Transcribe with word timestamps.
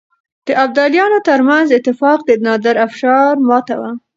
د 0.47 0.49
ابدالیانو 0.65 1.17
ترمنځ 1.27 1.67
اتفاق 1.77 2.19
د 2.25 2.29
نادرافشار 2.45 3.33
ماته 3.49 3.75
وه. 3.81 3.91